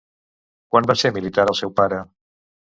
[0.75, 2.03] Quan va ser militar el seu pare?